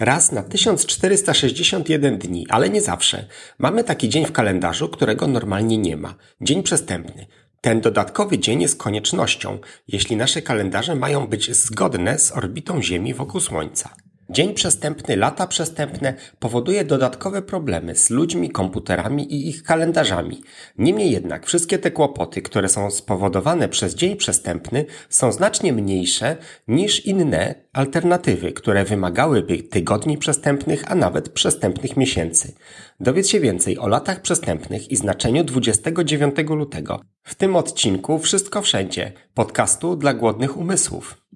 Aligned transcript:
Raz 0.00 0.32
na 0.32 0.42
1461 0.42 2.18
dni, 2.18 2.46
ale 2.48 2.70
nie 2.70 2.80
zawsze. 2.80 3.26
Mamy 3.58 3.84
taki 3.84 4.08
dzień 4.08 4.26
w 4.26 4.32
kalendarzu, 4.32 4.88
którego 4.88 5.26
normalnie 5.26 5.78
nie 5.78 5.96
ma. 5.96 6.14
Dzień 6.40 6.62
przestępny. 6.62 7.26
Ten 7.60 7.80
dodatkowy 7.80 8.38
dzień 8.38 8.62
jest 8.62 8.78
koniecznością, 8.78 9.58
jeśli 9.88 10.16
nasze 10.16 10.42
kalendarze 10.42 10.94
mają 10.94 11.26
być 11.26 11.56
zgodne 11.56 12.18
z 12.18 12.32
orbitą 12.32 12.82
Ziemi 12.82 13.14
wokół 13.14 13.40
Słońca. 13.40 13.94
Dzień 14.30 14.54
przestępny, 14.54 15.16
lata 15.16 15.46
przestępne 15.46 16.14
powoduje 16.38 16.84
dodatkowe 16.84 17.42
problemy 17.42 17.94
z 17.94 18.10
ludźmi, 18.10 18.50
komputerami 18.50 19.34
i 19.34 19.48
ich 19.48 19.62
kalendarzami. 19.62 20.42
Niemniej 20.78 21.10
jednak 21.10 21.46
wszystkie 21.46 21.78
te 21.78 21.90
kłopoty, 21.90 22.42
które 22.42 22.68
są 22.68 22.90
spowodowane 22.90 23.68
przez 23.68 23.94
dzień 23.94 24.16
przestępny, 24.16 24.84
są 25.08 25.32
znacznie 25.32 25.72
mniejsze 25.72 26.36
niż 26.68 27.06
inne 27.06 27.54
alternatywy, 27.72 28.52
które 28.52 28.84
wymagałyby 28.84 29.62
tygodni 29.62 30.18
przestępnych, 30.18 30.92
a 30.92 30.94
nawet 30.94 31.28
przestępnych 31.28 31.96
miesięcy. 31.96 32.52
Dowiedz 33.00 33.28
się 33.28 33.40
więcej 33.40 33.78
o 33.78 33.88
latach 33.88 34.22
przestępnych 34.22 34.90
i 34.90 34.96
znaczeniu 34.96 35.44
29 35.44 36.34
lutego. 36.48 37.00
W 37.22 37.34
tym 37.34 37.56
odcinku 37.56 38.18
Wszystko 38.18 38.62
Wszędzie, 38.62 39.12
podcastu 39.34 39.96
dla 39.96 40.14
głodnych 40.14 40.56
umysłów. 40.56 41.27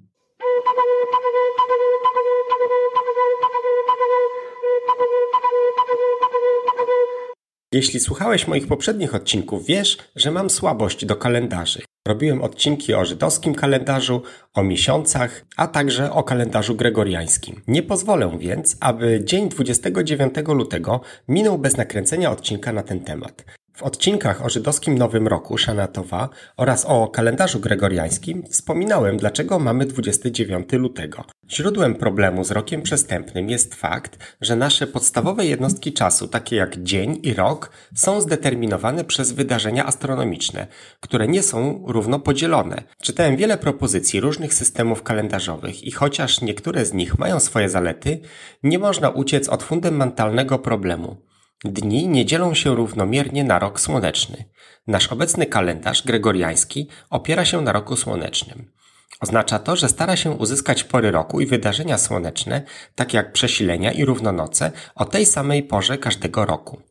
Jeśli 7.72 8.00
słuchałeś 8.00 8.48
moich 8.48 8.66
poprzednich 8.66 9.14
odcinków, 9.14 9.66
wiesz, 9.66 9.98
że 10.16 10.30
mam 10.30 10.50
słabość 10.50 11.04
do 11.04 11.16
kalendarzy. 11.16 11.82
Robiłem 12.08 12.42
odcinki 12.42 12.94
o 12.94 13.04
żydowskim 13.04 13.54
kalendarzu, 13.54 14.22
o 14.54 14.62
miesiącach, 14.62 15.44
a 15.56 15.66
także 15.66 16.12
o 16.12 16.22
kalendarzu 16.22 16.74
gregoriańskim. 16.74 17.62
Nie 17.66 17.82
pozwolę 17.82 18.36
więc, 18.38 18.76
aby 18.80 19.20
dzień 19.24 19.48
29 19.48 20.34
lutego 20.48 21.00
minął 21.28 21.58
bez 21.58 21.76
nakręcenia 21.76 22.30
odcinka 22.30 22.72
na 22.72 22.82
ten 22.82 23.00
temat. 23.00 23.44
W 23.74 23.82
odcinkach 23.82 24.44
o 24.44 24.48
żydowskim 24.48 24.98
Nowym 24.98 25.28
Roku 25.28 25.58
Szanatowa 25.58 26.28
oraz 26.56 26.84
o 26.84 27.08
kalendarzu 27.08 27.60
gregoriańskim 27.60 28.42
wspominałem, 28.50 29.16
dlaczego 29.16 29.58
mamy 29.58 29.86
29 29.86 30.72
lutego. 30.72 31.24
Źródłem 31.50 31.94
problemu 31.94 32.44
z 32.44 32.50
rokiem 32.50 32.82
przestępnym 32.82 33.50
jest 33.50 33.74
fakt, 33.74 34.18
że 34.40 34.56
nasze 34.56 34.86
podstawowe 34.86 35.46
jednostki 35.46 35.92
czasu, 35.92 36.28
takie 36.28 36.56
jak 36.56 36.82
dzień 36.82 37.20
i 37.22 37.34
rok, 37.34 37.70
są 37.94 38.20
zdeterminowane 38.20 39.04
przez 39.04 39.32
wydarzenia 39.32 39.86
astronomiczne, 39.86 40.66
które 41.00 41.28
nie 41.28 41.42
są 41.42 41.84
równo 41.86 42.18
podzielone. 42.18 42.82
Czytałem 43.02 43.36
wiele 43.36 43.58
propozycji 43.58 44.20
różnych 44.20 44.54
systemów 44.54 45.02
kalendarzowych 45.02 45.84
i 45.84 45.90
chociaż 45.90 46.40
niektóre 46.40 46.84
z 46.84 46.92
nich 46.92 47.18
mają 47.18 47.40
swoje 47.40 47.68
zalety, 47.68 48.20
nie 48.62 48.78
można 48.78 49.10
uciec 49.10 49.48
od 49.48 49.62
fundamentalnego 49.62 50.58
problemu. 50.58 51.31
Dni 51.64 52.08
nie 52.08 52.26
dzielą 52.26 52.54
się 52.54 52.74
równomiernie 52.74 53.44
na 53.44 53.58
rok 53.58 53.80
słoneczny. 53.80 54.44
Nasz 54.86 55.12
obecny 55.12 55.46
kalendarz 55.46 56.02
gregoriański 56.02 56.88
opiera 57.10 57.44
się 57.44 57.60
na 57.60 57.72
roku 57.72 57.96
słonecznym. 57.96 58.72
Oznacza 59.20 59.58
to, 59.58 59.76
że 59.76 59.88
stara 59.88 60.16
się 60.16 60.30
uzyskać 60.30 60.84
pory 60.84 61.10
roku 61.10 61.40
i 61.40 61.46
wydarzenia 61.46 61.98
słoneczne, 61.98 62.62
tak 62.94 63.14
jak 63.14 63.32
przesilenia 63.32 63.92
i 63.92 64.04
równonoce, 64.04 64.72
o 64.94 65.04
tej 65.04 65.26
samej 65.26 65.62
porze 65.62 65.98
każdego 65.98 66.46
roku. 66.46 66.82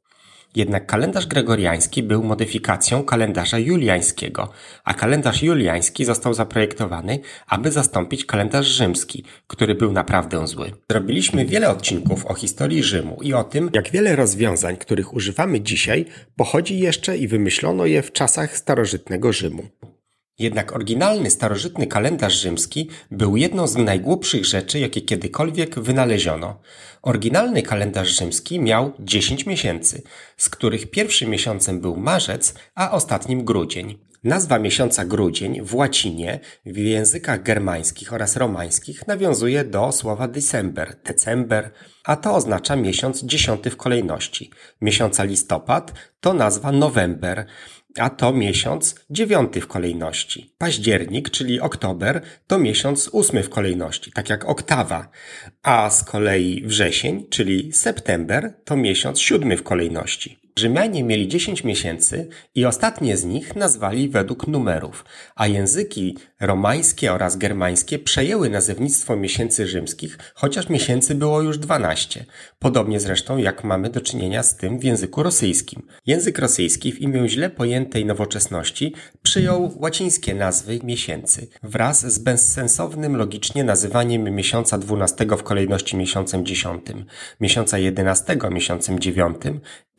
Jednak 0.55 0.85
kalendarz 0.85 1.27
gregoriański 1.27 2.03
był 2.03 2.23
modyfikacją 2.23 3.03
kalendarza 3.03 3.59
juliańskiego, 3.59 4.49
a 4.83 4.93
kalendarz 4.93 5.43
juliański 5.43 6.05
został 6.05 6.33
zaprojektowany, 6.33 7.19
aby 7.47 7.71
zastąpić 7.71 8.25
kalendarz 8.25 8.67
rzymski, 8.67 9.23
który 9.47 9.75
był 9.75 9.91
naprawdę 9.91 10.47
zły. 10.47 10.71
Zrobiliśmy 10.91 11.45
wiele 11.45 11.69
odcinków 11.69 12.25
o 12.25 12.33
historii 12.33 12.83
Rzymu 12.83 13.17
i 13.21 13.33
o 13.33 13.43
tym, 13.43 13.69
jak 13.73 13.91
wiele 13.91 14.15
rozwiązań, 14.15 14.77
których 14.77 15.13
używamy 15.13 15.61
dzisiaj, 15.61 16.05
pochodzi 16.35 16.79
jeszcze 16.79 17.17
i 17.17 17.27
wymyślono 17.27 17.85
je 17.85 18.01
w 18.01 18.11
czasach 18.11 18.57
starożytnego 18.57 19.33
Rzymu. 19.33 19.63
Jednak 20.41 20.75
oryginalny 20.75 21.29
starożytny 21.29 21.87
kalendarz 21.87 22.41
rzymski 22.41 22.89
był 23.11 23.37
jedną 23.37 23.67
z 23.67 23.75
najgłupszych 23.75 24.45
rzeczy, 24.45 24.79
jakie 24.79 25.01
kiedykolwiek 25.01 25.79
wynaleziono. 25.79 26.61
Oryginalny 27.01 27.63
kalendarz 27.63 28.17
rzymski 28.17 28.59
miał 28.59 28.93
10 28.99 29.45
miesięcy, 29.45 30.01
z 30.37 30.49
których 30.49 30.91
pierwszym 30.91 31.29
miesiącem 31.29 31.81
był 31.81 31.97
marzec, 31.97 32.53
a 32.75 32.91
ostatnim 32.91 33.45
grudzień. 33.45 33.97
Nazwa 34.23 34.59
miesiąca 34.59 35.05
grudzień 35.05 35.61
w 35.61 35.75
łacinie, 35.75 36.39
w 36.65 36.77
językach 36.77 37.43
germańskich 37.43 38.13
oraz 38.13 38.35
romańskich 38.35 39.07
nawiązuje 39.07 39.63
do 39.63 39.91
słowa 39.91 40.27
december, 40.27 40.95
december, 41.05 41.71
a 42.03 42.15
to 42.15 42.35
oznacza 42.35 42.75
miesiąc 42.75 43.23
dziesiąty 43.23 43.69
w 43.69 43.77
kolejności. 43.77 44.51
Miesiąca 44.81 45.23
listopad 45.23 45.93
to 46.19 46.33
nazwa 46.33 46.71
november, 46.71 47.45
a 47.97 48.09
to 48.09 48.33
miesiąc 48.33 48.95
dziewiąty 49.09 49.61
w 49.61 49.67
kolejności. 49.67 50.53
Październik, 50.57 51.29
czyli 51.29 51.59
oktober, 51.59 52.21
to 52.47 52.59
miesiąc 52.59 53.07
ósmy 53.07 53.43
w 53.43 53.49
kolejności, 53.49 54.11
tak 54.11 54.29
jak 54.29 54.45
oktawa, 54.45 55.09
a 55.63 55.89
z 55.89 56.03
kolei 56.03 56.63
wrzesień, 56.65 57.25
czyli 57.29 57.73
september, 57.73 58.53
to 58.65 58.75
miesiąc 58.75 59.19
siódmy 59.19 59.57
w 59.57 59.63
kolejności. 59.63 60.40
Rzymianie 60.55 61.03
mieli 61.03 61.27
10 61.27 61.63
miesięcy 61.63 62.29
i 62.55 62.65
ostatnie 62.65 63.17
z 63.17 63.25
nich 63.25 63.55
nazwali 63.55 64.09
według 64.09 64.47
numerów, 64.47 65.05
a 65.35 65.47
języki 65.47 66.17
romańskie 66.39 67.13
oraz 67.13 67.37
germańskie 67.37 67.99
przejęły 67.99 68.49
nazewnictwo 68.49 69.15
miesięcy 69.15 69.67
rzymskich, 69.67 70.17
chociaż 70.35 70.69
miesięcy 70.69 71.15
było 71.15 71.41
już 71.41 71.57
12. 71.57 72.25
Podobnie 72.59 72.99
zresztą 72.99 73.37
jak 73.37 73.63
mamy 73.63 73.89
do 73.89 74.01
czynienia 74.01 74.43
z 74.43 74.55
tym 74.55 74.79
w 74.79 74.83
języku 74.83 75.23
rosyjskim. 75.23 75.81
Język 76.05 76.39
rosyjski 76.39 76.91
w 76.91 77.01
imię 77.01 77.29
źle 77.29 77.49
pojętej 77.49 78.05
nowoczesności 78.05 78.93
przyjął 79.23 79.71
łacińskie 79.75 80.35
nazwy 80.35 80.79
miesięcy 80.83 81.47
wraz 81.63 82.13
z 82.13 82.19
bezsensownym 82.19 83.17
logicznie 83.17 83.63
nazywaniem 83.63 84.23
miesiąca 84.35 84.77
12 84.77 85.25
w 85.25 85.43
kolejności 85.43 85.97
miesiącem 85.97 86.45
10, 86.45 86.85
miesiąca 87.41 87.77
11 87.77 88.37
miesiącem 88.51 88.99
9 88.99 89.35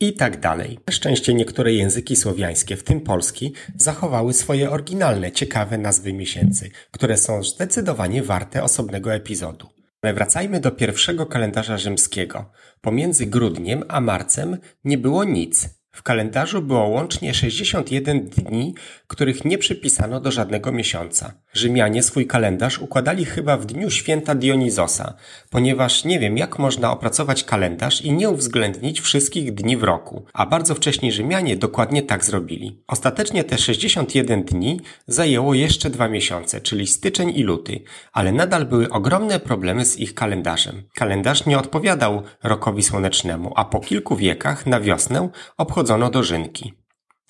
i 0.08 0.12
tak 0.12 0.40
dalej. 0.40 0.78
Na 0.86 0.92
szczęście 0.92 1.34
niektóre 1.34 1.72
języki 1.72 2.16
słowiańskie, 2.16 2.76
w 2.76 2.84
tym 2.84 3.00
polski, 3.00 3.52
zachowały 3.76 4.32
swoje 4.32 4.70
oryginalne, 4.70 5.32
ciekawe 5.32 5.78
nazwy 5.78 6.12
miesięcy, 6.12 6.70
które 6.90 7.16
są 7.16 7.42
zdecydowanie 7.42 8.22
warte 8.22 8.62
osobnego 8.62 9.14
epizodu. 9.14 9.68
Ale 10.02 10.14
wracajmy 10.14 10.60
do 10.60 10.70
pierwszego 10.70 11.26
kalendarza 11.26 11.78
rzymskiego. 11.78 12.50
Pomiędzy 12.80 13.26
grudniem 13.26 13.84
a 13.88 14.00
marcem 14.00 14.58
nie 14.84 14.98
było 14.98 15.24
nic. 15.24 15.81
W 15.94 16.02
kalendarzu 16.02 16.62
było 16.62 16.88
łącznie 16.88 17.34
61 17.34 18.24
dni, 18.28 18.74
których 19.06 19.44
nie 19.44 19.58
przypisano 19.58 20.20
do 20.20 20.30
żadnego 20.30 20.72
miesiąca. 20.72 21.32
Rzymianie 21.52 22.02
swój 22.02 22.26
kalendarz 22.26 22.78
układali 22.78 23.24
chyba 23.24 23.56
w 23.56 23.66
dniu 23.66 23.90
święta 23.90 24.34
Dionizosa, 24.34 25.14
ponieważ 25.50 26.04
nie 26.04 26.18
wiem 26.20 26.38
jak 26.38 26.58
można 26.58 26.92
opracować 26.92 27.44
kalendarz 27.44 28.02
i 28.02 28.12
nie 28.12 28.30
uwzględnić 28.30 29.00
wszystkich 29.00 29.54
dni 29.54 29.76
w 29.76 29.82
roku, 29.82 30.24
a 30.32 30.46
bardzo 30.46 30.74
wcześni 30.74 31.12
Rzymianie 31.12 31.56
dokładnie 31.56 32.02
tak 32.02 32.24
zrobili. 32.24 32.82
Ostatecznie 32.86 33.44
te 33.44 33.58
61 33.58 34.44
dni 34.44 34.80
zajęło 35.06 35.54
jeszcze 35.54 35.90
dwa 35.90 36.08
miesiące, 36.08 36.60
czyli 36.60 36.86
styczeń 36.86 37.32
i 37.36 37.42
luty, 37.42 37.80
ale 38.12 38.32
nadal 38.32 38.66
były 38.66 38.90
ogromne 38.90 39.40
problemy 39.40 39.84
z 39.84 39.98
ich 39.98 40.14
kalendarzem. 40.14 40.82
Kalendarz 40.94 41.46
nie 41.46 41.58
odpowiadał 41.58 42.22
rokowi 42.42 42.82
słonecznemu, 42.82 43.52
a 43.56 43.64
po 43.64 43.80
kilku 43.80 44.16
wiekach 44.16 44.66
na 44.66 44.80
wiosnę 44.80 45.28
obchodził 45.56 45.81
wchodzono 45.82 46.10
dożynki. 46.10 46.74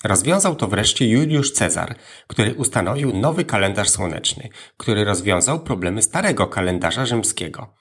Rozwiązał 0.03 0.55
to 0.55 0.67
wreszcie 0.67 1.07
Juliusz 1.07 1.51
Cezar, 1.51 1.95
który 2.27 2.53
ustanowił 2.53 3.13
nowy 3.13 3.45
kalendarz 3.45 3.89
słoneczny, 3.89 4.49
który 4.77 5.03
rozwiązał 5.05 5.59
problemy 5.59 6.01
starego 6.01 6.47
kalendarza 6.47 7.05
rzymskiego. 7.05 7.73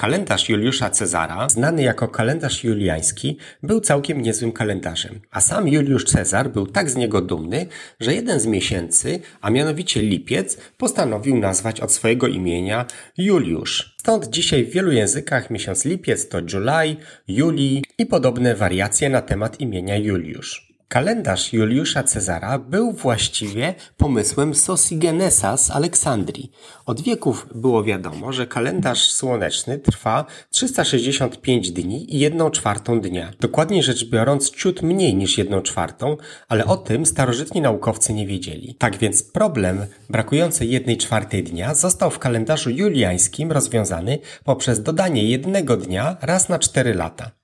Kalendarz 0.00 0.48
Juliusza 0.48 0.90
Cezara, 0.90 1.48
znany 1.48 1.82
jako 1.82 2.08
kalendarz 2.08 2.64
juliański, 2.64 3.38
był 3.62 3.80
całkiem 3.80 4.22
niezłym 4.22 4.52
kalendarzem, 4.52 5.20
a 5.30 5.40
sam 5.40 5.68
Juliusz 5.68 6.04
Cezar 6.04 6.50
był 6.50 6.66
tak 6.66 6.90
z 6.90 6.96
niego 6.96 7.20
dumny, 7.20 7.66
że 8.00 8.14
jeden 8.14 8.40
z 8.40 8.46
miesięcy, 8.46 9.20
a 9.40 9.50
mianowicie 9.50 10.02
lipiec, 10.02 10.58
postanowił 10.76 11.36
nazwać 11.36 11.80
od 11.80 11.92
swojego 11.92 12.26
imienia 12.26 12.86
Juliusz. 13.16 13.96
Stąd 14.00 14.30
dzisiaj 14.30 14.64
w 14.64 14.70
wielu 14.70 14.92
językach 14.92 15.50
miesiąc 15.50 15.84
lipiec 15.84 16.28
to 16.28 16.38
July, 16.38 16.96
Juli 17.28 17.84
i 17.98 18.06
podobne 18.06 18.54
wariacje 18.54 19.08
na 19.08 19.22
temat 19.22 19.60
imienia 19.60 19.96
Juliusz. 19.96 20.67
Kalendarz 20.88 21.52
Juliusza 21.52 22.02
Cezara 22.02 22.58
był 22.58 22.92
właściwie 22.92 23.74
pomysłem 23.96 24.54
Sosigenesa 24.54 25.56
z 25.56 25.70
Aleksandrii. 25.70 26.52
Od 26.86 27.00
wieków 27.00 27.46
było 27.54 27.84
wiadomo, 27.84 28.32
że 28.32 28.46
kalendarz 28.46 29.10
słoneczny 29.10 29.78
trwa 29.78 30.24
365 30.50 31.70
dni 31.70 32.16
i 32.16 32.18
1 32.18 32.50
czwartą 32.50 33.00
dnia. 33.00 33.30
Dokładniej 33.40 33.82
rzecz 33.82 34.04
biorąc, 34.04 34.50
ciut 34.50 34.82
mniej 34.82 35.14
niż 35.14 35.38
1 35.38 35.62
czwartą, 35.62 36.16
ale 36.48 36.66
o 36.66 36.76
tym 36.76 37.06
starożytni 37.06 37.60
naukowcy 37.60 38.12
nie 38.12 38.26
wiedzieli. 38.26 38.74
Tak 38.74 38.96
więc 38.96 39.22
problem 39.22 39.86
brakującej 40.10 40.70
1 40.70 40.96
czwartej 40.96 41.44
dnia 41.44 41.74
został 41.74 42.10
w 42.10 42.18
kalendarzu 42.18 42.70
juliańskim 42.70 43.52
rozwiązany 43.52 44.18
poprzez 44.44 44.82
dodanie 44.82 45.24
jednego 45.24 45.76
dnia 45.76 46.16
raz 46.20 46.48
na 46.48 46.58
4 46.58 46.94
lata. 46.94 47.37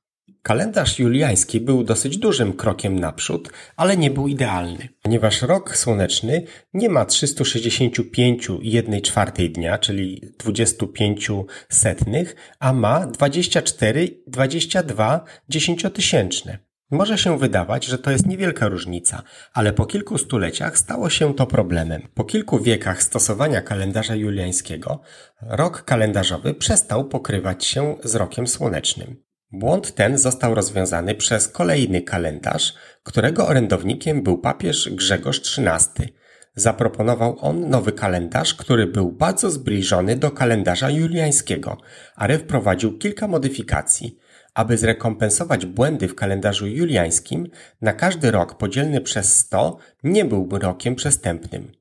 Kalendarz 0.44 0.98
juliański 0.98 1.60
był 1.60 1.84
dosyć 1.84 2.16
dużym 2.16 2.52
krokiem 2.52 2.98
naprzód, 2.98 3.52
ale 3.76 3.96
nie 3.96 4.10
był 4.10 4.28
idealny, 4.28 4.88
ponieważ 5.02 5.42
rok 5.42 5.76
słoneczny 5.76 6.42
nie 6.74 6.88
ma 6.88 7.04
365 7.04 8.48
1 8.62 9.00
czwartej 9.00 9.50
dnia, 9.50 9.78
czyli 9.78 10.32
25 10.38 11.30
setnych, 11.68 12.36
a 12.58 12.72
ma 12.72 13.06
24 13.06 14.08
22 14.26 15.24
dziesięciotysięczne. 15.48 16.58
Może 16.90 17.18
się 17.18 17.38
wydawać, 17.38 17.84
że 17.84 17.98
to 17.98 18.10
jest 18.10 18.26
niewielka 18.26 18.68
różnica, 18.68 19.22
ale 19.52 19.72
po 19.72 19.86
kilku 19.86 20.18
stuleciach 20.18 20.78
stało 20.78 21.10
się 21.10 21.34
to 21.34 21.46
problemem. 21.46 22.08
Po 22.14 22.24
kilku 22.24 22.58
wiekach 22.58 23.02
stosowania 23.02 23.60
kalendarza 23.60 24.14
juliańskiego, 24.14 25.00
rok 25.42 25.84
kalendarzowy 25.84 26.54
przestał 26.54 27.08
pokrywać 27.08 27.64
się 27.64 27.96
z 28.04 28.14
rokiem 28.14 28.46
słonecznym. 28.46 29.24
Błąd 29.52 29.94
ten 29.94 30.18
został 30.18 30.54
rozwiązany 30.54 31.14
przez 31.14 31.48
kolejny 31.48 32.02
kalendarz, 32.02 32.74
którego 33.02 33.46
orędownikiem 33.48 34.22
był 34.22 34.38
papież 34.38 34.90
Grzegorz 34.92 35.58
XIII. 35.58 36.14
Zaproponował 36.54 37.36
on 37.40 37.70
nowy 37.70 37.92
kalendarz, 37.92 38.54
który 38.54 38.86
był 38.86 39.12
bardzo 39.12 39.50
zbliżony 39.50 40.16
do 40.16 40.30
kalendarza 40.30 40.90
juliańskiego, 40.90 41.76
ale 42.14 42.38
wprowadził 42.38 42.98
kilka 42.98 43.28
modyfikacji. 43.28 44.18
Aby 44.54 44.78
zrekompensować 44.78 45.66
błędy 45.66 46.08
w 46.08 46.14
kalendarzu 46.14 46.66
juliańskim, 46.66 47.48
na 47.80 47.92
każdy 47.92 48.30
rok 48.30 48.58
podzielny 48.58 49.00
przez 49.00 49.36
100 49.36 49.78
nie 50.04 50.24
byłby 50.24 50.58
rokiem 50.58 50.94
przestępnym. 50.94 51.72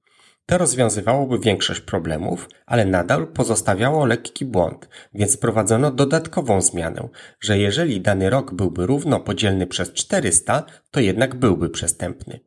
To 0.46 0.58
rozwiązywałoby 0.58 1.40
większość 1.40 1.82
problemów, 1.82 2.50
ale 2.66 2.86
nadal 2.86 3.28
pozostawiało 3.28 4.06
lekki 4.06 4.46
błąd, 4.46 4.90
więc 5.14 5.36
wprowadzono 5.36 5.92
dodatkową 5.92 6.62
zmianę, 6.62 7.10
że 7.40 7.58
jeżeli 7.58 8.02
dany 8.02 8.30
rok 8.30 8.54
byłby 8.54 8.86
równo 8.86 9.20
podzielny 9.20 9.68
przez 9.68 9.94
400, 9.94 10.64
to 10.92 11.00
jednak 11.00 11.36
byłby 11.36 11.70
przestępny. 11.70 12.40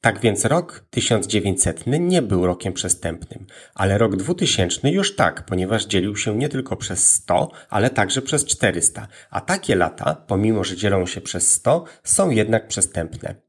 Tak 0.00 0.20
więc 0.20 0.44
rok 0.44 0.84
1900 0.90 1.86
nie 1.86 2.22
był 2.22 2.46
rokiem 2.46 2.72
przestępnym, 2.72 3.46
ale 3.74 3.98
rok 3.98 4.16
2000 4.16 4.90
już 4.90 5.16
tak, 5.16 5.44
ponieważ 5.46 5.86
dzielił 5.86 6.16
się 6.16 6.36
nie 6.36 6.48
tylko 6.48 6.76
przez 6.76 7.14
100, 7.14 7.50
ale 7.70 7.90
także 7.90 8.22
przez 8.22 8.44
400, 8.44 9.08
a 9.30 9.40
takie 9.40 9.76
lata, 9.76 10.24
pomimo 10.26 10.64
że 10.64 10.76
dzielą 10.76 11.06
się 11.06 11.20
przez 11.20 11.52
100, 11.52 11.84
są 12.04 12.30
jednak 12.30 12.68
przestępne. 12.68 13.45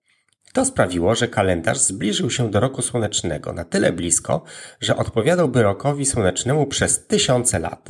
To 0.57 0.65
sprawiło, 0.65 1.15
że 1.15 1.27
kalendarz 1.27 1.79
zbliżył 1.79 2.29
się 2.29 2.51
do 2.51 2.59
roku 2.59 2.81
słonecznego 2.81 3.53
na 3.53 3.65
tyle 3.65 3.91
blisko, 3.91 4.43
że 4.81 4.97
odpowiadałby 4.97 5.63
rokowi 5.63 6.05
słonecznemu 6.05 6.65
przez 6.65 7.07
tysiące 7.07 7.59
lat. 7.59 7.89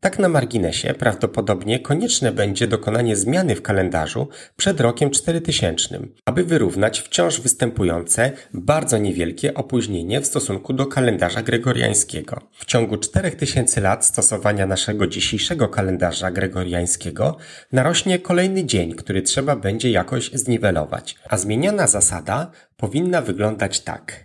Tak 0.00 0.18
na 0.18 0.28
marginesie 0.28 0.94
prawdopodobnie 0.94 1.80
konieczne 1.80 2.32
będzie 2.32 2.66
dokonanie 2.66 3.16
zmiany 3.16 3.56
w 3.56 3.62
kalendarzu 3.62 4.28
przed 4.56 4.80
rokiem 4.80 5.10
4000, 5.10 5.98
aby 6.24 6.44
wyrównać 6.44 7.00
wciąż 7.00 7.40
występujące 7.40 8.32
bardzo 8.54 8.98
niewielkie 8.98 9.54
opóźnienie 9.54 10.20
w 10.20 10.26
stosunku 10.26 10.72
do 10.72 10.86
kalendarza 10.86 11.42
gregoriańskiego. 11.42 12.40
W 12.52 12.64
ciągu 12.64 12.96
4000 12.96 13.80
lat 13.80 14.04
stosowania 14.04 14.66
naszego 14.66 15.06
dzisiejszego 15.06 15.68
kalendarza 15.68 16.30
gregoriańskiego 16.30 17.36
narośnie 17.72 18.18
kolejny 18.18 18.64
dzień, 18.64 18.94
który 18.94 19.22
trzeba 19.22 19.56
będzie 19.56 19.90
jakoś 19.90 20.30
zniwelować, 20.32 21.16
a 21.28 21.38
zmieniona 21.38 21.86
zasada 21.86 22.05
powinna 22.76 23.22
wyglądać 23.22 23.80
tak. 23.80 24.24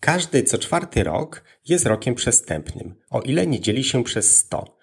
Każdy 0.00 0.42
co 0.42 0.58
czwarty 0.58 1.04
rok 1.04 1.44
jest 1.68 1.86
rokiem 1.86 2.14
przestępnym, 2.14 2.94
o 3.10 3.20
ile 3.20 3.46
nie 3.46 3.60
dzieli 3.60 3.84
się 3.84 4.04
przez 4.04 4.36
100 4.36 4.78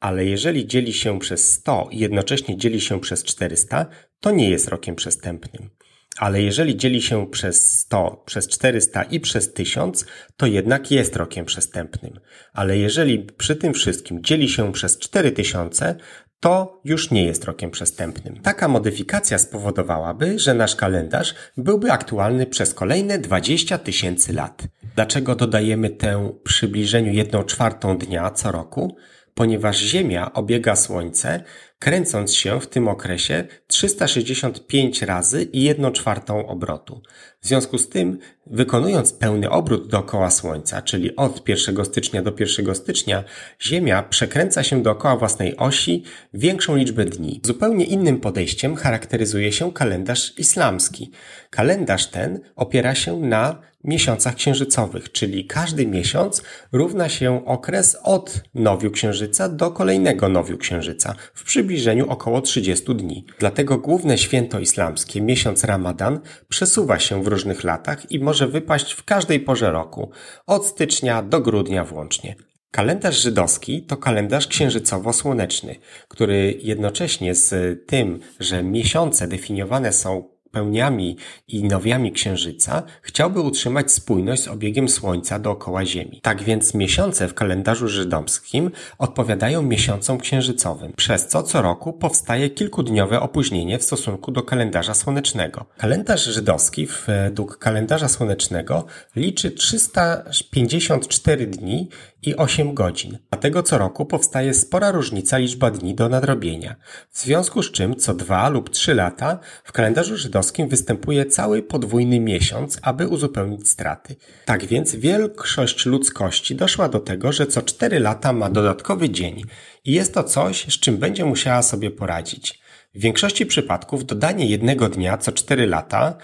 ale 0.00 0.24
jeżeli 0.24 0.66
dzieli 0.66 0.92
się 0.92 1.18
przez 1.18 1.52
100 1.52 1.88
i 1.90 1.98
jednocześnie 1.98 2.56
dzieli 2.56 2.80
się 2.80 3.00
przez 3.00 3.24
400, 3.24 3.86
to 4.20 4.30
nie 4.30 4.50
jest 4.50 4.68
rokiem 4.68 4.94
przestępnym. 4.94 5.70
Ale 6.18 6.42
jeżeli 6.42 6.76
dzieli 6.76 7.02
się 7.02 7.26
przez 7.26 7.78
100, 7.80 8.22
przez 8.26 8.48
400 8.48 9.02
i 9.02 9.20
przez 9.20 9.52
1000, 9.52 10.06
to 10.36 10.46
jednak 10.46 10.90
jest 10.90 11.16
rokiem 11.16 11.44
przestępnym. 11.44 12.20
Ale 12.52 12.78
jeżeli 12.78 13.18
przy 13.18 13.56
tym 13.56 13.74
wszystkim 13.74 14.22
dzieli 14.22 14.48
się 14.48 14.72
przez 14.72 14.98
4000, 14.98 15.96
to 16.40 16.80
już 16.84 17.10
nie 17.10 17.24
jest 17.24 17.44
rokiem 17.44 17.70
przestępnym. 17.70 18.40
Taka 18.42 18.68
modyfikacja 18.68 19.38
spowodowałaby, 19.38 20.38
że 20.38 20.54
nasz 20.54 20.76
kalendarz 20.76 21.34
byłby 21.56 21.92
aktualny 21.92 22.46
przez 22.46 22.74
kolejne 22.74 23.18
20 23.18 23.78
tysięcy 23.78 24.32
lat. 24.32 24.62
Dlaczego 24.94 25.34
dodajemy 25.34 25.90
tę 25.90 26.32
przybliżeniu 26.44 27.12
1 27.12 27.44
czwartą 27.44 27.98
dnia 27.98 28.30
co 28.30 28.52
roku? 28.52 28.96
Ponieważ 29.38 29.78
Ziemia 29.78 30.32
obiega 30.32 30.76
Słońce, 30.76 31.42
kręcąc 31.78 32.34
się 32.34 32.60
w 32.60 32.66
tym 32.66 32.88
okresie 32.88 33.44
365 33.66 35.02
razy 35.02 35.42
i 35.42 35.62
1 35.62 35.92
czwartą 35.92 36.46
obrotu. 36.46 37.02
W 37.40 37.46
związku 37.46 37.78
z 37.78 37.88
tym, 37.88 38.18
wykonując 38.46 39.12
pełny 39.12 39.50
obrót 39.50 39.88
dookoła 39.88 40.30
Słońca, 40.30 40.82
czyli 40.82 41.16
od 41.16 41.48
1 41.48 41.84
stycznia 41.84 42.22
do 42.22 42.32
1 42.38 42.74
stycznia, 42.74 43.24
Ziemia 43.62 44.02
przekręca 44.02 44.62
się 44.62 44.82
dookoła 44.82 45.16
własnej 45.16 45.56
osi 45.56 46.04
większą 46.34 46.76
liczbę 46.76 47.04
dni. 47.04 47.40
Zupełnie 47.44 47.84
innym 47.84 48.20
podejściem 48.20 48.76
charakteryzuje 48.76 49.52
się 49.52 49.72
kalendarz 49.72 50.38
islamski. 50.38 51.10
Kalendarz 51.50 52.06
ten 52.06 52.40
opiera 52.56 52.94
się 52.94 53.20
na 53.20 53.68
miesiącach 53.88 54.34
księżycowych, 54.34 55.12
czyli 55.12 55.46
każdy 55.46 55.86
miesiąc 55.86 56.42
równa 56.72 57.08
się 57.08 57.46
okres 57.46 57.96
od 58.02 58.42
nowiu 58.54 58.90
księżyca 58.90 59.48
do 59.48 59.70
kolejnego 59.70 60.28
nowiu 60.28 60.58
księżyca 60.58 61.14
w 61.34 61.44
przybliżeniu 61.44 62.08
około 62.08 62.40
30 62.40 62.94
dni. 62.94 63.24
Dlatego 63.38 63.78
główne 63.78 64.18
święto 64.18 64.60
islamskie, 64.60 65.20
miesiąc 65.20 65.64
Ramadan, 65.64 66.20
przesuwa 66.48 66.98
się 66.98 67.22
w 67.22 67.26
różnych 67.26 67.64
latach 67.64 68.12
i 68.12 68.20
może 68.20 68.48
wypaść 68.48 68.92
w 68.92 69.04
każdej 69.04 69.40
porze 69.40 69.70
roku, 69.70 70.10
od 70.46 70.66
stycznia 70.66 71.22
do 71.22 71.40
grudnia 71.40 71.84
włącznie. 71.84 72.36
Kalendarz 72.70 73.22
żydowski 73.22 73.82
to 73.82 73.96
kalendarz 73.96 74.48
księżycowo-słoneczny, 74.48 75.74
który 76.08 76.58
jednocześnie 76.62 77.34
z 77.34 77.78
tym, 77.86 78.20
że 78.40 78.62
miesiące 78.62 79.28
definiowane 79.28 79.92
są 79.92 80.37
pełniami 80.58 81.16
i 81.48 81.64
nowiami 81.64 82.12
Księżyca, 82.12 82.82
chciałby 83.02 83.40
utrzymać 83.40 83.92
spójność 83.92 84.42
z 84.42 84.48
obiegiem 84.48 84.88
Słońca 84.88 85.38
dookoła 85.38 85.84
Ziemi. 85.84 86.20
Tak 86.22 86.42
więc 86.42 86.74
miesiące 86.74 87.28
w 87.28 87.34
kalendarzu 87.34 87.88
żydowskim 87.88 88.70
odpowiadają 88.98 89.62
miesiącom 89.62 90.18
księżycowym, 90.18 90.92
przez 90.96 91.26
co 91.26 91.42
co 91.42 91.62
roku 91.62 91.92
powstaje 91.92 92.50
kilkudniowe 92.50 93.20
opóźnienie 93.20 93.78
w 93.78 93.82
stosunku 93.82 94.32
do 94.32 94.42
kalendarza 94.42 94.94
słonecznego. 94.94 95.66
Kalendarz 95.76 96.24
żydowski 96.24 96.88
według 97.06 97.58
kalendarza 97.58 98.08
słonecznego 98.08 98.86
liczy 99.16 99.50
354 99.50 101.46
dni 101.46 101.88
i 102.22 102.36
8 102.36 102.74
godzin. 102.74 103.18
Dlatego 103.30 103.62
co 103.62 103.78
roku 103.78 104.06
powstaje 104.06 104.54
spora 104.54 104.90
różnica 104.90 105.38
liczba 105.38 105.70
dni 105.70 105.94
do 105.94 106.08
nadrobienia, 106.08 106.76
w 107.10 107.18
związku 107.18 107.62
z 107.62 107.72
czym 107.72 107.96
co 107.96 108.14
dwa 108.14 108.48
lub 108.48 108.70
trzy 108.70 108.94
lata 108.94 109.38
w 109.64 109.72
kalendarzu 109.72 110.16
żydowskim 110.16 110.68
występuje 110.68 111.26
cały 111.26 111.62
podwójny 111.62 112.20
miesiąc, 112.20 112.78
aby 112.82 113.08
uzupełnić 113.08 113.68
straty. 113.68 114.16
Tak 114.44 114.66
więc 114.66 114.94
większość 114.94 115.86
ludzkości 115.86 116.54
doszła 116.54 116.88
do 116.88 117.00
tego, 117.00 117.32
że 117.32 117.46
co 117.46 117.62
cztery 117.62 118.00
lata 118.00 118.32
ma 118.32 118.50
dodatkowy 118.50 119.10
dzień 119.10 119.42
i 119.84 119.92
jest 119.92 120.14
to 120.14 120.24
coś, 120.24 120.64
z 120.64 120.80
czym 120.80 120.96
będzie 120.96 121.24
musiała 121.24 121.62
sobie 121.62 121.90
poradzić. 121.90 122.60
W 122.94 123.00
większości 123.00 123.46
przypadków 123.46 124.06
dodanie 124.06 124.46
jednego 124.46 124.88
dnia 124.88 125.18
co 125.18 125.32
4 125.32 125.66
lata 125.66 126.16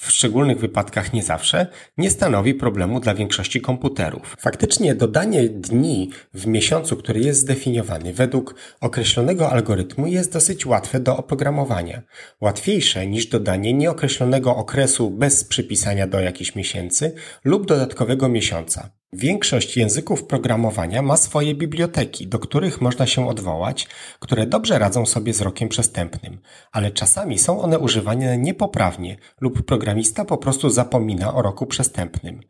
w 0.00 0.10
szczególnych 0.10 0.58
wypadkach 0.58 1.12
nie 1.12 1.22
zawsze, 1.22 1.66
nie 1.98 2.10
stanowi 2.10 2.54
problemu 2.54 3.00
dla 3.00 3.14
większości 3.14 3.60
komputerów. 3.60 4.36
Faktycznie 4.38 4.94
dodanie 4.94 5.48
dni 5.48 6.10
w 6.34 6.46
miesiącu, 6.46 6.96
który 6.96 7.20
jest 7.20 7.40
zdefiniowany 7.40 8.12
według 8.12 8.54
określonego 8.80 9.50
algorytmu 9.50 10.06
jest 10.06 10.32
dosyć 10.32 10.66
łatwe 10.66 11.00
do 11.00 11.16
oprogramowania. 11.16 12.02
Łatwiejsze 12.40 13.06
niż 13.06 13.26
dodanie 13.26 13.72
nieokreślonego 13.74 14.56
okresu 14.56 15.10
bez 15.10 15.44
przypisania 15.44 16.06
do 16.06 16.20
jakichś 16.20 16.54
miesięcy 16.54 17.14
lub 17.44 17.66
dodatkowego 17.66 18.28
miesiąca. 18.28 18.99
Większość 19.12 19.76
języków 19.76 20.24
programowania 20.24 21.02
ma 21.02 21.16
swoje 21.16 21.54
biblioteki, 21.54 22.26
do 22.26 22.38
których 22.38 22.80
można 22.80 23.06
się 23.06 23.28
odwołać, 23.28 23.88
które 24.20 24.46
dobrze 24.46 24.78
radzą 24.78 25.06
sobie 25.06 25.34
z 25.34 25.40
rokiem 25.40 25.68
przestępnym, 25.68 26.38
ale 26.72 26.90
czasami 26.90 27.38
są 27.38 27.62
one 27.62 27.78
używane 27.78 28.38
niepoprawnie 28.38 29.16
lub 29.40 29.62
programista 29.62 30.24
po 30.24 30.38
prostu 30.38 30.70
zapomina 30.70 31.34
o 31.34 31.42
roku 31.42 31.66
przestępnym. 31.66 32.40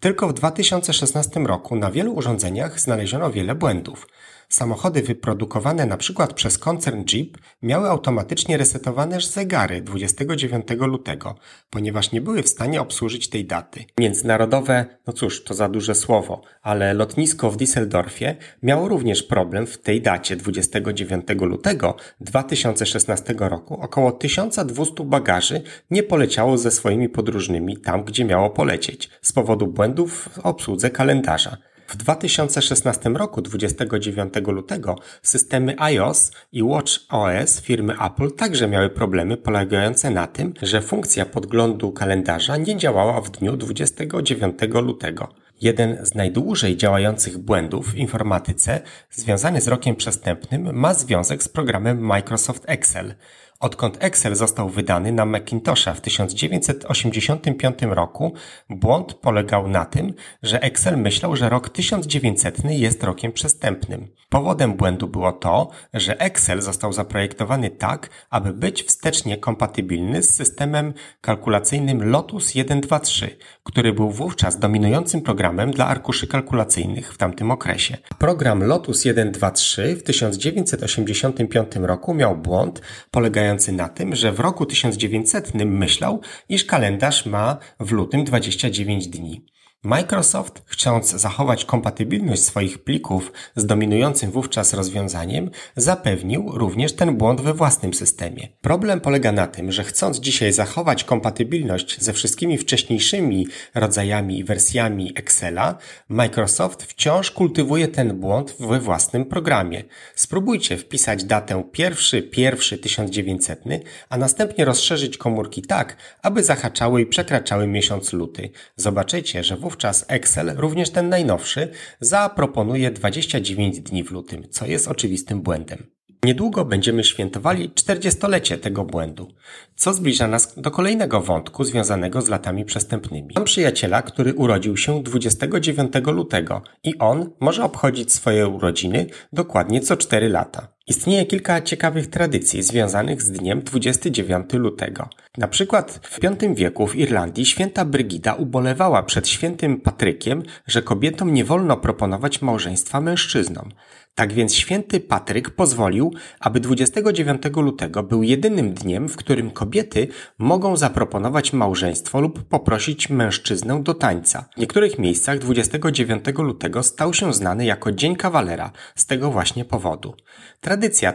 Tylko 0.00 0.28
w 0.28 0.32
2016 0.32 1.40
roku 1.40 1.76
na 1.76 1.90
wielu 1.90 2.14
urządzeniach 2.14 2.80
znaleziono 2.80 3.30
wiele 3.30 3.54
błędów. 3.54 4.06
Samochody 4.50 5.02
wyprodukowane 5.02 5.86
przykład 5.96 6.32
przez 6.32 6.58
koncern 6.58 7.04
Jeep 7.04 7.38
miały 7.62 7.88
automatycznie 7.88 8.56
resetowane 8.56 9.20
zegary 9.20 9.82
29 9.82 10.66
lutego, 10.78 11.34
ponieważ 11.70 12.12
nie 12.12 12.20
były 12.20 12.42
w 12.42 12.48
stanie 12.48 12.80
obsłużyć 12.80 13.28
tej 13.28 13.44
daty. 13.44 13.84
Międzynarodowe, 13.98 14.86
no 15.06 15.12
cóż, 15.12 15.44
to 15.44 15.54
za 15.54 15.68
duże 15.68 15.94
słowo, 15.94 16.42
ale 16.62 16.94
lotnisko 16.94 17.50
w 17.50 17.56
Düsseldorfie 17.56 18.34
miało 18.62 18.88
również 18.88 19.22
problem 19.22 19.66
w 19.66 19.78
tej 19.78 20.02
dacie 20.02 20.36
29 20.36 21.26
lutego 21.40 21.96
2016 22.20 23.34
roku. 23.38 23.80
Około 23.80 24.12
1200 24.12 25.04
bagaży 25.04 25.62
nie 25.90 26.02
poleciało 26.02 26.58
ze 26.58 26.70
swoimi 26.70 27.08
podróżnymi 27.08 27.76
tam, 27.76 28.04
gdzie 28.04 28.24
miało 28.24 28.50
polecieć, 28.50 29.10
z 29.22 29.32
powodu 29.32 29.66
błędów 29.66 30.28
w 30.32 30.38
obsłudze 30.38 30.90
kalendarza. 30.90 31.69
W 31.90 31.96
2016 31.96 33.10
roku, 33.10 33.42
29 33.42 34.34
lutego, 34.46 34.96
systemy 35.22 35.74
iOS 35.78 36.32
i 36.52 36.62
WatchOS 36.62 37.60
firmy 37.60 37.94
Apple 38.06 38.30
także 38.30 38.68
miały 38.68 38.90
problemy 38.90 39.36
polegające 39.36 40.10
na 40.10 40.26
tym, 40.26 40.54
że 40.62 40.82
funkcja 40.82 41.26
podglądu 41.26 41.92
kalendarza 41.92 42.56
nie 42.56 42.76
działała 42.76 43.20
w 43.20 43.30
dniu 43.30 43.56
29 43.56 44.58
lutego. 44.82 45.28
Jeden 45.60 46.06
z 46.06 46.14
najdłużej 46.14 46.76
działających 46.76 47.38
błędów 47.38 47.92
w 47.92 47.96
informatyce 47.96 48.80
związany 49.10 49.60
z 49.60 49.68
rokiem 49.68 49.96
przestępnym 49.96 50.76
ma 50.76 50.94
związek 50.94 51.42
z 51.42 51.48
programem 51.48 52.00
Microsoft 52.00 52.62
Excel. 52.66 53.14
Odkąd 53.60 53.96
Excel 54.00 54.36
został 54.36 54.68
wydany 54.68 55.12
na 55.12 55.24
Macintosha 55.24 55.94
w 55.94 56.00
1985 56.00 57.82
roku, 57.82 58.34
błąd 58.70 59.14
polegał 59.14 59.68
na 59.68 59.84
tym, 59.84 60.14
że 60.42 60.62
Excel 60.62 60.98
myślał, 60.98 61.36
że 61.36 61.48
rok 61.48 61.68
1900 61.68 62.64
jest 62.64 63.04
rokiem 63.04 63.32
przestępnym. 63.32 64.08
Powodem 64.28 64.74
błędu 64.76 65.08
było 65.08 65.32
to, 65.32 65.70
że 65.94 66.20
Excel 66.20 66.62
został 66.62 66.92
zaprojektowany 66.92 67.70
tak, 67.70 68.10
aby 68.30 68.52
być 68.52 68.82
wstecznie 68.82 69.36
kompatybilny 69.36 70.22
z 70.22 70.34
systemem 70.34 70.94
kalkulacyjnym 71.20 72.10
Lotus 72.10 72.48
123, 72.48 73.36
który 73.62 73.92
był 73.92 74.10
wówczas 74.10 74.58
dominującym 74.58 75.22
programem 75.22 75.70
dla 75.70 75.86
arkuszy 75.86 76.26
kalkulacyjnych 76.26 77.14
w 77.14 77.18
tamtym 77.18 77.50
okresie. 77.50 77.96
Program 78.18 78.62
Lotus 78.62 79.00
123 79.00 79.96
w 79.96 80.02
1985 80.02 81.76
roku 81.76 82.14
miał 82.14 82.36
błąd 82.36 82.80
polegający 83.10 83.49
polegający 83.50 83.72
na 83.72 83.88
tym, 83.88 84.16
że 84.16 84.32
w 84.32 84.40
roku 84.40 84.66
1900 84.66 85.54
myślał, 85.54 86.20
iż 86.48 86.64
kalendarz 86.64 87.26
ma 87.26 87.58
w 87.80 87.92
lutym 87.92 88.24
29 88.24 89.08
dni. 89.08 89.46
Microsoft, 89.84 90.62
chcąc 90.66 91.10
zachować 91.10 91.64
kompatybilność 91.64 92.44
swoich 92.44 92.84
plików 92.84 93.32
z 93.56 93.66
dominującym 93.66 94.30
wówczas 94.30 94.74
rozwiązaniem, 94.74 95.50
zapewnił 95.76 96.50
również 96.52 96.92
ten 96.92 97.16
błąd 97.16 97.40
we 97.40 97.54
własnym 97.54 97.94
systemie. 97.94 98.48
Problem 98.60 99.00
polega 99.00 99.32
na 99.32 99.46
tym, 99.46 99.72
że 99.72 99.84
chcąc 99.84 100.20
dzisiaj 100.20 100.52
zachować 100.52 101.04
kompatybilność 101.04 102.00
ze 102.00 102.12
wszystkimi 102.12 102.58
wcześniejszymi 102.58 103.46
rodzajami 103.74 104.38
i 104.38 104.44
wersjami 104.44 105.12
Excela, 105.16 105.78
Microsoft 106.08 106.82
wciąż 106.82 107.30
kultywuje 107.30 107.88
ten 107.88 108.20
błąd 108.20 108.56
we 108.60 108.80
własnym 108.80 109.24
programie. 109.24 109.84
Spróbujcie 110.14 110.76
wpisać 110.76 111.24
datę 111.24 111.54
1.1.1900, 111.54 113.80
a 114.08 114.16
następnie 114.16 114.64
rozszerzyć 114.64 115.18
komórki 115.18 115.62
tak, 115.62 115.96
aby 116.22 116.42
zahaczały 116.42 117.02
i 117.02 117.06
przekraczały 117.06 117.66
miesiąc 117.66 118.12
luty. 118.12 118.50
Zobaczycie, 118.76 119.44
że 119.44 119.56
wówczas 119.56 119.69
wówczas 119.70 120.04
Excel, 120.08 120.52
również 120.56 120.90
ten 120.90 121.08
najnowszy, 121.08 121.68
zaproponuje 122.00 122.90
29 122.90 123.80
dni 123.80 124.04
w 124.04 124.10
lutym, 124.10 124.48
co 124.50 124.66
jest 124.66 124.88
oczywistym 124.88 125.42
błędem. 125.42 125.86
Niedługo 126.24 126.64
będziemy 126.64 127.04
świętowali 127.04 127.70
40-lecie 127.70 128.58
tego 128.58 128.84
błędu, 128.84 129.28
co 129.76 129.94
zbliża 129.94 130.28
nas 130.28 130.54
do 130.56 130.70
kolejnego 130.70 131.20
wątku 131.20 131.64
związanego 131.64 132.22
z 132.22 132.28
latami 132.28 132.64
przestępnymi. 132.64 133.34
Mam 133.34 133.44
przyjaciela, 133.44 134.02
który 134.02 134.34
urodził 134.34 134.76
się 134.76 135.02
29 135.02 135.92
lutego 136.06 136.62
i 136.84 136.98
on 136.98 137.30
może 137.40 137.64
obchodzić 137.64 138.12
swoje 138.12 138.48
urodziny 138.48 139.06
dokładnie 139.32 139.80
co 139.80 139.96
4 139.96 140.28
lata. 140.28 140.68
Istnieje 140.90 141.26
kilka 141.26 141.60
ciekawych 141.60 142.06
tradycji 142.06 142.62
związanych 142.62 143.22
z 143.22 143.30
dniem 143.30 143.62
29 143.62 144.52
lutego. 144.52 145.08
Na 145.38 145.48
przykład 145.48 146.00
w 146.02 146.20
V 146.20 146.54
wieku 146.54 146.86
w 146.86 146.96
Irlandii 146.96 147.46
święta 147.46 147.84
Brygida 147.84 148.34
ubolewała 148.34 149.02
przed 149.02 149.28
świętym 149.28 149.80
Patrykiem, 149.80 150.42
że 150.66 150.82
kobietom 150.82 151.34
nie 151.34 151.44
wolno 151.44 151.76
proponować 151.76 152.42
małżeństwa 152.42 153.00
mężczyznom. 153.00 153.70
Tak 154.14 154.32
więc 154.32 154.54
święty 154.54 155.00
Patryk 155.00 155.50
pozwolił, 155.50 156.14
aby 156.40 156.60
29 156.60 157.42
lutego 157.56 158.02
był 158.02 158.22
jedynym 158.22 158.74
dniem, 158.74 159.08
w 159.08 159.16
którym 159.16 159.50
kobiety 159.50 160.08
mogą 160.38 160.76
zaproponować 160.76 161.52
małżeństwo 161.52 162.20
lub 162.20 162.42
poprosić 162.42 163.10
mężczyznę 163.10 163.82
do 163.82 163.94
tańca. 163.94 164.48
W 164.56 164.60
niektórych 164.60 164.98
miejscach 164.98 165.38
29 165.38 166.24
lutego 166.38 166.82
stał 166.82 167.14
się 167.14 167.34
znany 167.34 167.64
jako 167.64 167.92
Dzień 167.92 168.16
Kawalera 168.16 168.72
z 168.94 169.06
tego 169.06 169.30
właśnie 169.30 169.64
powodu. 169.64 170.14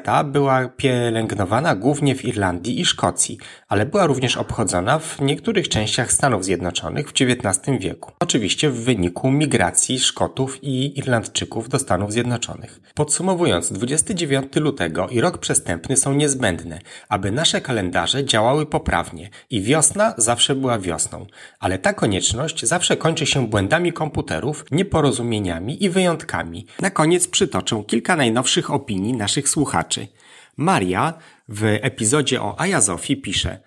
Ta 0.03 0.23
była 0.23 0.67
pielęgnowana 0.69 1.75
głównie 1.75 2.15
w 2.15 2.25
Irlandii 2.25 2.79
i 2.79 2.85
Szkocji, 2.85 3.37
ale 3.67 3.85
była 3.85 4.05
również 4.05 4.37
obchodzona 4.37 4.99
w 4.99 5.21
niektórych 5.21 5.69
częściach 5.69 6.11
Stanów 6.11 6.45
Zjednoczonych 6.45 7.09
w 7.09 7.13
XIX 7.21 7.79
wieku. 7.79 8.11
Oczywiście 8.19 8.69
w 8.69 8.83
wyniku 8.83 9.31
migracji 9.31 9.99
Szkotów 9.99 10.63
i 10.63 10.99
Irlandczyków 10.99 11.69
do 11.69 11.79
Stanów 11.79 12.11
Zjednoczonych. 12.11 12.79
Podsumowując, 12.93 13.71
29 13.71 14.55
lutego 14.55 15.07
i 15.07 15.21
rok 15.21 15.37
przestępny 15.37 15.97
są 15.97 16.13
niezbędne, 16.13 16.79
aby 17.09 17.31
nasze 17.31 17.61
kalendarze 17.61 18.25
działały 18.25 18.65
poprawnie 18.65 19.29
i 19.49 19.61
wiosna 19.61 20.13
zawsze 20.17 20.55
była 20.55 20.79
wiosną. 20.79 21.25
Ale 21.59 21.77
ta 21.79 21.93
konieczność 21.93 22.65
zawsze 22.65 22.97
kończy 22.97 23.25
się 23.25 23.47
błędami 23.47 23.93
komputerów, 23.93 24.65
nieporozumieniami 24.71 25.83
i 25.83 25.89
wyjątkami. 25.89 26.65
Na 26.81 26.89
koniec 26.89 27.27
przytoczę 27.27 27.83
kilka 27.87 28.15
najnowszych 28.15 28.71
opinii 28.71 29.13
naszych 29.13 29.44
słuchaczy. 29.49 30.07
Maria 30.57 31.13
w 31.49 31.63
epizodzie 31.63 32.41
o 32.41 32.59
Ayazofii 32.59 33.17
pisze– 33.17 33.59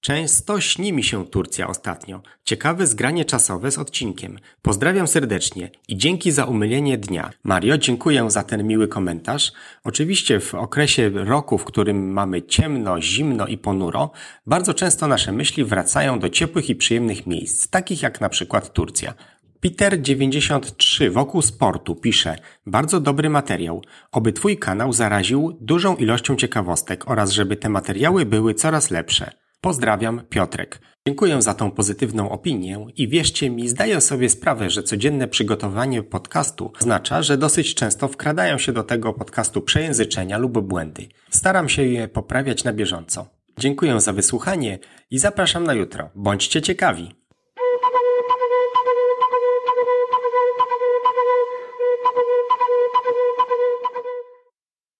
Często 0.00 0.60
śni 0.60 0.92
mi 0.92 1.04
się 1.04 1.26
Turcja 1.26 1.68
ostatnio. 1.68 2.22
Ciekawe 2.44 2.86
zgranie 2.86 3.24
czasowe 3.24 3.70
z 3.70 3.78
odcinkiem. 3.78 4.38
Pozdrawiam 4.62 5.06
serdecznie 5.06 5.70
i 5.88 5.96
dzięki 5.96 6.32
za 6.32 6.44
umylenie 6.44 6.98
dnia. 6.98 7.30
Mario, 7.44 7.78
dziękuję 7.78 8.30
za 8.30 8.42
ten 8.42 8.66
miły 8.66 8.88
komentarz. 8.88 9.52
Oczywiście 9.84 10.40
w 10.40 10.54
okresie 10.54 11.10
roku, 11.14 11.58
w 11.58 11.64
którym 11.64 12.12
mamy 12.12 12.42
ciemno, 12.42 13.00
zimno 13.00 13.46
i 13.46 13.58
ponuro, 13.58 14.10
bardzo 14.46 14.74
często 14.74 15.06
nasze 15.06 15.32
myśli 15.32 15.64
wracają 15.64 16.18
do 16.18 16.28
ciepłych 16.28 16.70
i 16.70 16.74
przyjemnych 16.74 17.26
miejsc, 17.26 17.68
takich 17.68 18.02
jak 18.02 18.20
na 18.20 18.28
przykład 18.28 18.72
Turcja. 18.72 19.14
Peter93 19.64 21.10
wokół 21.10 21.42
sportu 21.42 21.94
pisze 21.94 22.36
Bardzo 22.66 23.00
dobry 23.00 23.30
materiał. 23.30 23.82
Oby 24.12 24.32
Twój 24.32 24.58
kanał 24.58 24.92
zaraził 24.92 25.58
dużą 25.60 25.96
ilością 25.96 26.36
ciekawostek 26.36 27.10
oraz 27.10 27.30
żeby 27.30 27.56
te 27.56 27.68
materiały 27.68 28.26
były 28.26 28.54
coraz 28.54 28.90
lepsze. 28.90 29.30
Pozdrawiam, 29.60 30.22
Piotrek. 30.28 30.80
Dziękuję 31.06 31.42
za 31.42 31.54
tą 31.54 31.70
pozytywną 31.70 32.30
opinię 32.30 32.86
i 32.96 33.08
wierzcie 33.08 33.50
mi, 33.50 33.68
zdaję 33.68 34.00
sobie 34.00 34.28
sprawę, 34.28 34.70
że 34.70 34.82
codzienne 34.82 35.28
przygotowanie 35.28 36.02
podcastu 36.02 36.72
oznacza, 36.80 37.22
że 37.22 37.38
dosyć 37.38 37.74
często 37.74 38.08
wkradają 38.08 38.58
się 38.58 38.72
do 38.72 38.82
tego 38.82 39.12
podcastu 39.12 39.62
przejęzyczenia 39.62 40.38
lub 40.38 40.60
błędy. 40.60 41.08
Staram 41.30 41.68
się 41.68 41.82
je 41.82 42.08
poprawiać 42.08 42.64
na 42.64 42.72
bieżąco. 42.72 43.26
Dziękuję 43.58 44.00
za 44.00 44.12
wysłuchanie 44.12 44.78
i 45.10 45.18
zapraszam 45.18 45.64
na 45.64 45.74
jutro. 45.74 46.10
Bądźcie 46.14 46.62
ciekawi. 46.62 47.19